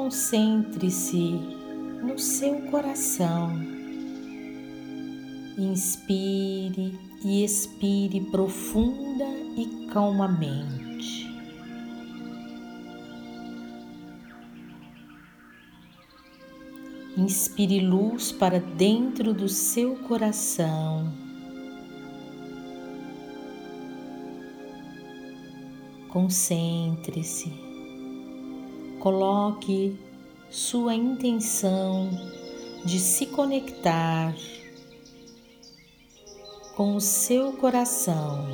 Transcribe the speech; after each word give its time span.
concentre-se 0.00 1.38
no 2.02 2.18
seu 2.18 2.62
coração. 2.70 3.52
Inspire 5.58 6.98
e 7.22 7.44
expire 7.44 8.22
profunda 8.30 9.26
e 9.58 9.86
calmamente. 9.92 11.28
Inspire 17.14 17.80
luz 17.80 18.32
para 18.32 18.58
dentro 18.58 19.34
do 19.34 19.50
seu 19.50 19.96
coração. 19.96 21.12
Concentre-se, 26.08 27.69
coloque 29.00 29.98
sua 30.50 30.94
intenção 30.94 32.10
de 32.84 33.00
se 33.00 33.26
conectar 33.26 34.34
com 36.76 36.94
o 36.94 37.00
seu 37.00 37.52
coração. 37.54 38.46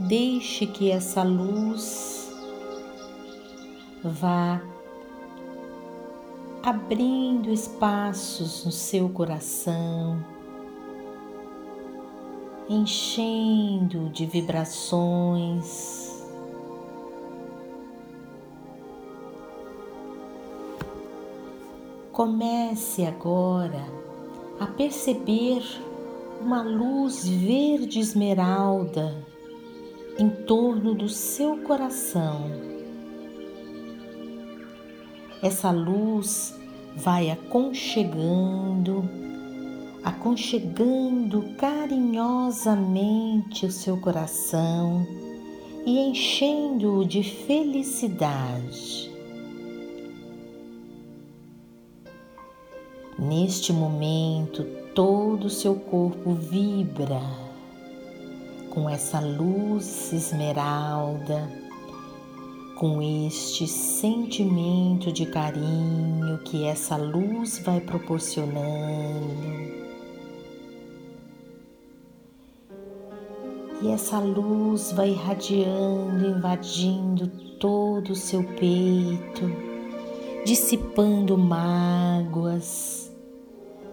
Deixe 0.00 0.66
que 0.66 0.90
essa 0.90 1.22
luz 1.22 2.30
vá 4.04 4.62
abrindo 6.62 7.50
espaços 7.50 8.64
no 8.64 8.70
seu 8.70 9.08
coração, 9.08 10.22
enchendo 12.68 14.10
de 14.10 14.26
vibrações. 14.26 16.08
Comece 22.12 23.06
agora 23.06 23.86
a 24.60 24.66
perceber 24.66 25.62
uma 26.40 26.62
luz 26.62 27.26
verde 27.26 28.00
esmeralda 28.00 29.24
em 30.18 30.28
torno 30.28 30.94
do 30.94 31.08
seu 31.08 31.58
coração. 31.58 32.50
Essa 35.40 35.70
luz 35.70 36.58
vai 36.96 37.30
aconchegando, 37.30 39.08
aconchegando 40.08 41.54
carinhosamente 41.58 43.66
o 43.66 43.70
seu 43.70 44.00
coração 44.00 45.06
e 45.84 45.98
enchendo-o 45.98 47.04
de 47.04 47.22
felicidade. 47.22 49.12
Neste 53.18 53.70
momento, 53.72 54.64
todo 54.94 55.44
o 55.44 55.50
seu 55.50 55.74
corpo 55.74 56.32
vibra 56.32 57.20
com 58.70 58.88
essa 58.88 59.20
luz 59.20 60.12
esmeralda 60.12 61.68
com 62.76 63.02
este 63.26 63.66
sentimento 63.66 65.10
de 65.10 65.26
carinho 65.26 66.38
que 66.44 66.64
essa 66.64 66.96
luz 66.96 67.58
vai 67.58 67.80
proporcionando. 67.80 69.87
E 73.80 73.90
essa 73.92 74.18
luz 74.18 74.90
vai 74.90 75.10
irradiando, 75.10 76.26
invadindo 76.26 77.28
todo 77.60 78.10
o 78.10 78.16
seu 78.16 78.42
peito, 78.42 79.48
dissipando 80.44 81.38
mágoas, 81.38 83.12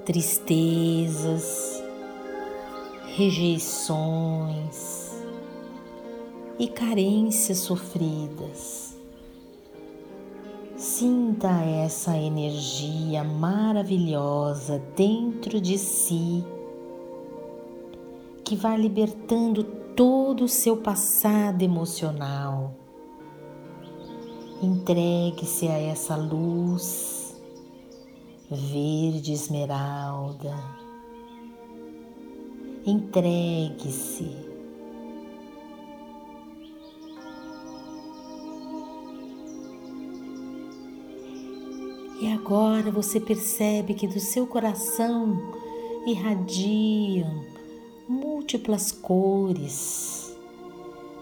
tristezas, 0.04 1.84
rejeições 3.16 5.12
e 6.58 6.68
carências 6.68 7.60
sofridas. 7.60 8.98
Sinta 10.76 11.62
essa 11.62 12.18
energia 12.18 13.24
maravilhosa 13.24 14.82
dentro 14.96 15.62
de 15.62 15.78
si 15.78 16.44
que 18.46 18.56
vai 18.56 18.78
libertando 18.78 19.64
todo 19.96 20.46
o 20.46 20.48
seu 20.48 20.78
passado 20.78 21.64
emocional. 21.64 22.76
Entregue-se 24.62 25.68
a 25.68 25.78
essa 25.78 26.16
luz 26.16 27.36
verde 28.50 29.34
esmeralda. 29.34 30.56
Entregue-se 32.86 34.56
E 42.22 42.32
agora 42.32 42.90
você 42.90 43.20
percebe 43.20 43.94
que 43.94 44.08
do 44.08 44.20
seu 44.20 44.48
coração 44.48 45.38
irradiam 46.08 47.55
múltiplas 48.36 48.92
cores. 48.92 50.38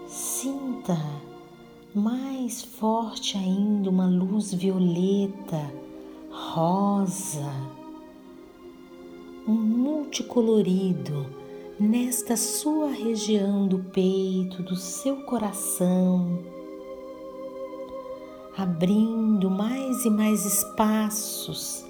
Sinta 0.08 0.98
mais 1.94 2.60
forte 2.60 3.38
ainda 3.38 3.88
uma 3.88 4.06
luz 4.06 4.52
violeta, 4.52 5.72
rosa, 6.28 7.52
um 9.46 9.54
multicolorido 9.54 11.24
nesta 11.78 12.36
sua 12.36 12.90
região 12.90 13.68
do 13.68 13.78
peito, 13.78 14.64
do 14.64 14.74
seu 14.74 15.18
coração 15.18 16.42
abrindo 18.56 19.48
mais 19.50 20.04
e 20.04 20.10
mais 20.10 20.44
espaços 20.44 21.84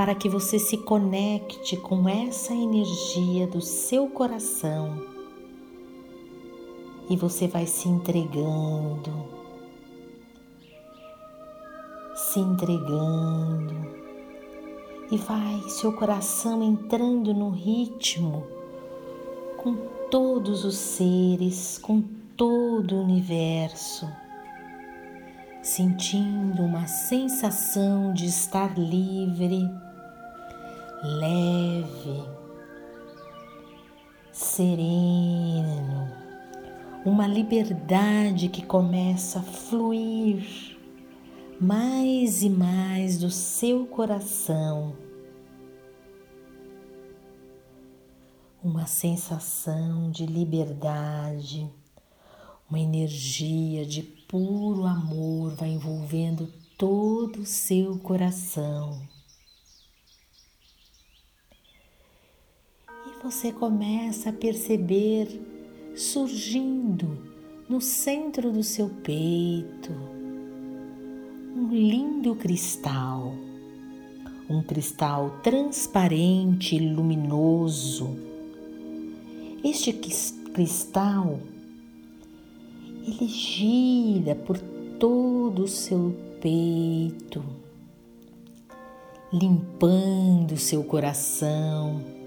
para 0.00 0.14
que 0.14 0.30
você 0.30 0.58
se 0.58 0.78
conecte 0.78 1.76
com 1.76 2.08
essa 2.08 2.54
energia 2.54 3.46
do 3.46 3.60
seu 3.60 4.08
coração. 4.08 4.98
E 7.10 7.14
você 7.18 7.46
vai 7.46 7.66
se 7.66 7.86
entregando, 7.86 9.12
se 12.14 12.40
entregando. 12.40 13.74
E 15.12 15.18
vai 15.18 15.68
seu 15.68 15.92
coração 15.92 16.62
entrando 16.62 17.34
no 17.34 17.50
ritmo 17.50 18.46
com 19.58 19.76
todos 20.10 20.64
os 20.64 20.78
seres, 20.78 21.76
com 21.76 22.02
todo 22.38 22.94
o 22.94 23.02
universo. 23.02 24.08
Sentindo 25.62 26.62
uma 26.62 26.86
sensação 26.86 28.14
de 28.14 28.24
estar 28.24 28.78
livre, 28.78 29.68
leve, 31.02 32.28
sereno, 34.30 36.08
uma 37.06 37.26
liberdade 37.26 38.48
que 38.48 38.64
começa 38.64 39.38
a 39.38 39.42
fluir 39.42 40.76
mais 41.58 42.42
e 42.42 42.50
mais 42.50 43.18
do 43.18 43.30
seu 43.30 43.86
coração. 43.86 44.94
Uma 48.62 48.86
sensação 48.86 50.10
de 50.10 50.26
liberdade, 50.26 51.66
uma 52.68 52.78
energia 52.78 53.86
de 53.86 54.02
puro 54.02 54.84
amor 54.84 55.54
vai 55.54 55.70
envolvendo 55.70 56.46
todo 56.76 57.40
o 57.40 57.46
seu 57.46 57.98
coração. 57.98 59.00
Você 63.22 63.52
começa 63.52 64.30
a 64.30 64.32
perceber 64.32 65.28
surgindo 65.94 67.18
no 67.68 67.78
centro 67.78 68.50
do 68.50 68.62
seu 68.62 68.88
peito 68.88 69.92
um 71.54 71.68
lindo 71.70 72.34
cristal, 72.34 73.34
um 74.48 74.62
cristal 74.62 75.38
transparente 75.42 76.76
e 76.76 76.78
luminoso. 76.78 78.16
Este 79.62 79.92
cristal 79.92 81.38
ele 83.04 83.28
gira 83.28 84.34
por 84.34 84.58
todo 84.98 85.64
o 85.64 85.68
seu 85.68 86.16
peito, 86.40 87.44
limpando 89.32 90.56
seu 90.56 90.82
coração, 90.84 92.19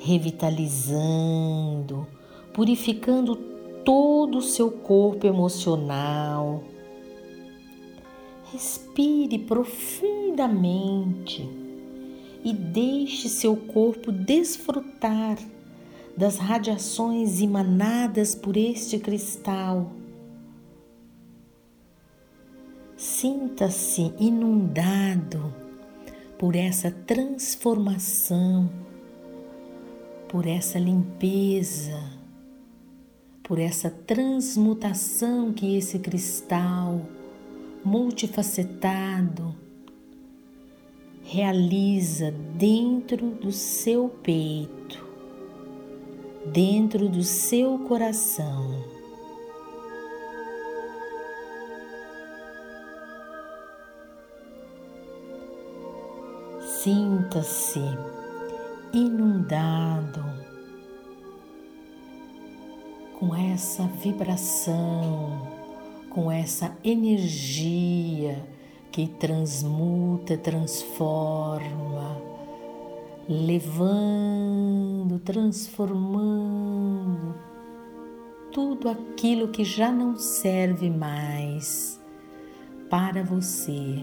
revitalizando, 0.00 2.06
purificando 2.52 3.36
todo 3.84 4.38
o 4.38 4.42
seu 4.42 4.70
corpo 4.70 5.26
emocional. 5.26 6.64
Respire 8.52 9.38
profundamente 9.38 11.48
e 12.42 12.52
deixe 12.52 13.28
seu 13.28 13.54
corpo 13.54 14.10
desfrutar 14.10 15.38
das 16.16 16.38
radiações 16.38 17.40
emanadas 17.40 18.34
por 18.34 18.56
este 18.56 18.98
cristal. 18.98 19.92
Sinta-se 22.96 24.12
inundado 24.18 25.54
por 26.38 26.56
essa 26.56 26.90
transformação, 26.90 28.68
por 30.30 30.46
essa 30.46 30.78
limpeza, 30.78 32.00
por 33.42 33.58
essa 33.58 33.90
transmutação 33.90 35.52
que 35.52 35.76
esse 35.76 35.98
cristal 35.98 37.00
multifacetado 37.84 39.52
realiza 41.24 42.30
dentro 42.56 43.30
do 43.32 43.50
seu 43.50 44.08
peito, 44.22 45.04
dentro 46.46 47.08
do 47.08 47.24
seu 47.24 47.76
coração. 47.80 48.84
Sinta-se 56.84 57.80
essa 63.60 63.84
vibração, 64.02 65.46
com 66.08 66.32
essa 66.32 66.74
energia 66.82 68.42
que 68.90 69.06
transmuta, 69.06 70.38
transforma, 70.38 72.16
levando, 73.28 75.18
transformando 75.18 77.34
tudo 78.50 78.88
aquilo 78.88 79.48
que 79.48 79.62
já 79.62 79.92
não 79.92 80.16
serve 80.16 80.88
mais 80.88 82.00
para 82.88 83.22
você. 83.22 84.02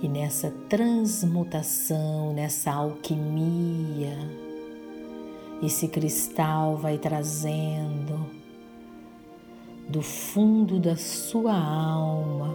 E 0.00 0.08
nessa 0.08 0.50
transmutação, 0.66 2.32
nessa 2.32 2.72
alquimia, 2.72 4.45
esse 5.62 5.88
cristal 5.88 6.76
vai 6.76 6.98
trazendo 6.98 8.26
do 9.88 10.02
fundo 10.02 10.78
da 10.78 10.96
sua 10.96 11.54
alma 11.54 12.54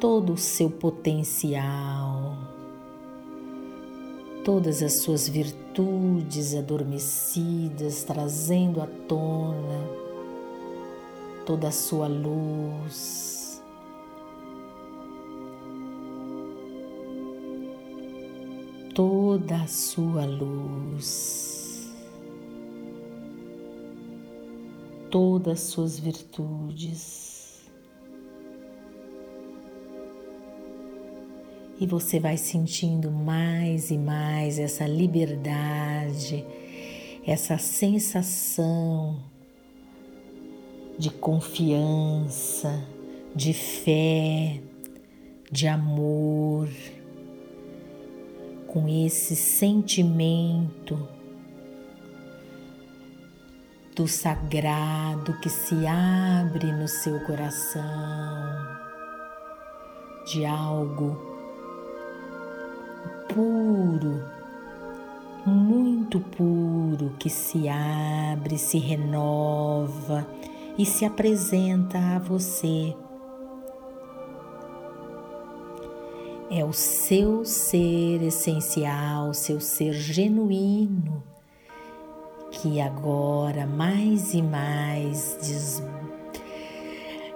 todo 0.00 0.34
o 0.34 0.36
seu 0.36 0.68
potencial, 0.68 2.36
todas 4.44 4.82
as 4.82 5.00
suas 5.00 5.28
virtudes 5.28 6.54
adormecidas, 6.54 8.04
trazendo 8.04 8.82
à 8.82 8.86
tona 9.08 10.04
toda 11.46 11.68
a 11.68 11.72
sua 11.72 12.08
luz 12.08 13.43
toda 19.44 19.56
a 19.56 19.66
sua 19.66 20.24
luz, 20.24 21.92
todas 25.10 25.52
as 25.52 25.60
suas 25.60 25.98
virtudes. 25.98 27.62
E 31.78 31.86
você 31.86 32.18
vai 32.18 32.38
sentindo 32.38 33.10
mais 33.10 33.90
e 33.90 33.98
mais 33.98 34.58
essa 34.58 34.86
liberdade, 34.86 36.42
essa 37.26 37.58
sensação 37.58 39.18
de 40.98 41.10
confiança, 41.10 42.82
de 43.36 43.52
fé, 43.52 44.62
de 45.52 45.66
amor 45.66 46.70
com 48.74 48.88
esse 48.88 49.36
sentimento 49.36 51.08
do 53.94 54.08
sagrado 54.08 55.38
que 55.38 55.48
se 55.48 55.86
abre 55.86 56.72
no 56.72 56.88
seu 56.88 57.20
coração, 57.20 57.84
de 60.26 60.44
algo 60.44 61.16
puro, 63.32 64.24
muito 65.46 66.18
puro 66.18 67.14
que 67.16 67.30
se 67.30 67.68
abre, 67.68 68.58
se 68.58 68.78
renova 68.78 70.26
e 70.76 70.84
se 70.84 71.04
apresenta 71.04 72.16
a 72.16 72.18
você 72.18 72.92
é 76.56 76.64
o 76.64 76.72
seu 76.72 77.44
ser 77.44 78.22
essencial, 78.22 79.34
seu 79.34 79.60
ser 79.60 79.92
genuíno, 79.92 81.20
que 82.52 82.80
agora 82.80 83.66
mais 83.66 84.34
e 84.34 84.40
mais 84.40 85.36
des, 85.40 85.82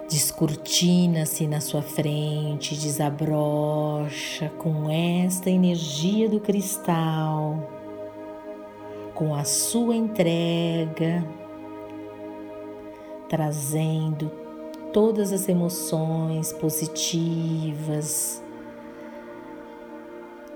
descortina-se 0.09 1.47
na 1.47 1.59
sua 1.59 1.81
frente, 1.81 2.77
desabrocha 2.77 4.47
com 4.57 4.89
esta 4.89 5.49
energia 5.49 6.29
do 6.29 6.39
cristal, 6.39 7.69
com 9.13 9.35
a 9.35 9.43
sua 9.43 9.97
entrega, 9.97 11.27
trazendo 13.27 14.31
todas 14.93 15.33
as 15.33 15.49
emoções 15.49 16.53
positivas 16.53 18.41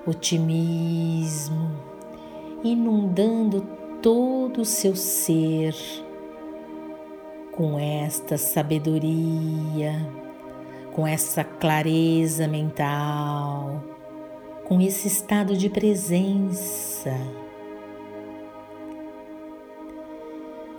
otimismo, 0.05 1.71
inundando 2.63 3.61
todo 4.01 4.61
o 4.61 4.65
seu 4.65 4.95
ser 4.95 5.75
com 7.51 7.79
esta 7.79 8.37
sabedoria, 8.37 9.93
com 10.91 11.07
essa 11.07 11.43
clareza 11.43 12.47
mental, 12.47 13.81
com 14.65 14.81
esse 14.81 15.07
estado 15.07 15.55
de 15.55 15.69
presença, 15.69 17.15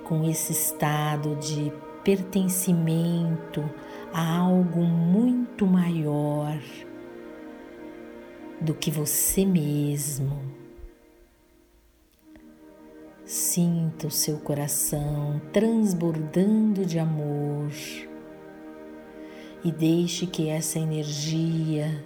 com 0.05 0.25
esse 0.25 0.53
estado 0.53 1.37
de 1.37 1.73
pertencimento 2.03 3.65
a 4.13 4.39
algo 4.39 4.83
muito 4.83 5.67
maior 5.67 6.59
do 8.65 8.75
que 8.75 8.91
você 8.91 9.45
mesmo. 9.45 10.41
Sinta 13.27 14.07
o 14.07 14.11
seu 14.11 14.39
coração 14.39 15.41
transbordando 15.53 16.85
de 16.85 16.99
amor 16.99 17.71
e 19.63 19.71
deixe 19.71 20.27
que 20.27 20.49
essa 20.49 20.79
energia, 20.79 22.05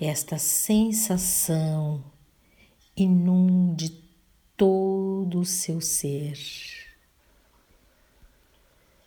esta 0.00 0.38
sensação 0.38 2.02
inunde 2.96 4.02
todo 4.56 5.40
o 5.40 5.44
seu 5.44 5.80
ser. 5.80 6.38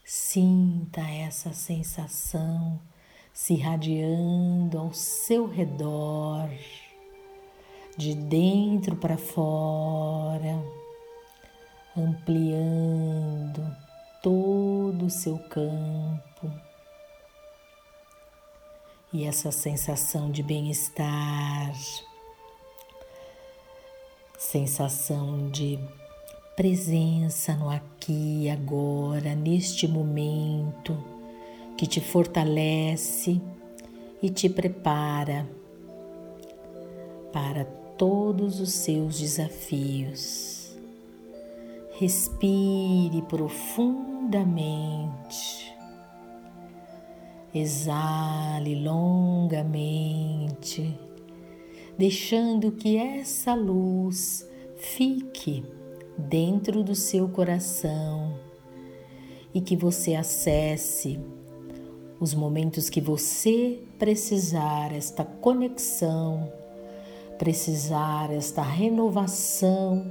Sinta 0.03 1.01
essa 1.01 1.53
sensação 1.53 2.79
se 3.38 3.53
irradiando 3.53 4.79
ao 4.79 4.91
seu 4.91 5.48
redor, 5.48 6.50
de 7.96 8.15
dentro 8.15 8.96
para 8.96 9.15
fora, 9.15 10.60
ampliando 11.96 13.63
todo 14.24 15.06
o 15.06 15.10
seu 15.10 15.38
campo. 15.38 16.51
E 19.13 19.24
essa 19.24 19.51
sensação 19.51 20.32
de 20.32 20.41
bem-estar, 20.41 21.75
sensação 24.36 25.48
de 25.51 25.77
presença 26.56 27.53
no 27.53 27.70
aqui 27.70 28.46
e 28.46 28.50
agora, 28.50 29.36
neste 29.36 29.88
momento 29.88 31.16
que 31.77 31.86
te 31.86 32.01
fortalece 32.01 33.39
e 34.22 34.29
te 34.29 34.50
prepara 34.50 35.48
para 37.31 37.63
todos 37.98 38.60
os 38.60 38.72
seus 38.72 39.19
desafios. 39.19 40.75
Respire 42.00 43.22
profundamente. 43.24 45.75
Exale 47.53 48.84
longamente, 48.84 50.93
deixando 51.98 52.72
que 52.72 52.98
essa 52.98 53.55
luz 53.55 54.46
fique 54.75 55.63
dentro 56.17 56.84
do 56.84 56.93
seu 56.93 57.29
coração 57.29 58.38
e 59.53 59.62
que 59.62 59.75
você 59.75 60.13
acesse 60.13 61.19
os 62.19 62.33
momentos 62.33 62.89
que 62.89 63.00
você 63.00 63.79
precisar 64.00 64.91
esta 64.91 65.24
conexão, 65.24 66.51
precisar 67.38 68.31
esta 68.31 68.62
renovação 68.62 70.05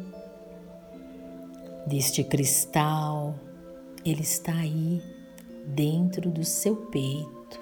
deste 1.86 2.22
cristal, 2.22 3.34
ele 4.04 4.22
está 4.22 4.54
aí 4.54 5.02
dentro 5.66 6.30
do 6.30 6.44
seu 6.44 6.76
peito. 6.76 7.60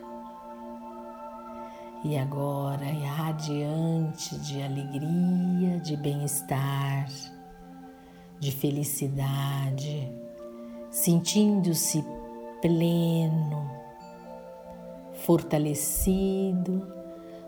E 2.05 2.19
agora 2.19 2.85
é 2.85 3.07
radiante 3.07 4.37
de 4.41 4.63
alegria, 4.63 5.81
de 5.81 5.97
bem-estar, 5.97 7.09
de 8.39 8.53
felicidade, 8.53 10.13
sentindo-se 10.91 12.05
pleno, 12.61 13.84
fortalecido, 15.25 16.87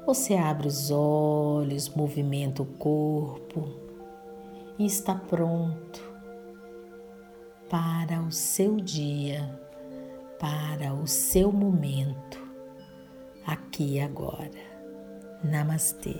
você 0.07 0.35
abre 0.35 0.67
os 0.67 0.91
olhos, 0.91 1.89
movimenta 1.91 2.63
o 2.63 2.67
corpo 2.67 3.69
e 4.79 4.87
está 4.87 5.15
pronto 5.15 6.01
para 7.69 8.23
o 8.23 8.33
seu 8.33 8.77
dia, 8.77 9.61
para 10.39 10.95
o 10.95 11.07
seu 11.07 11.53
momento, 11.53 12.41
aqui 13.47 13.97
e 13.97 14.01
agora. 14.01 14.77
Namastê. 15.45 16.17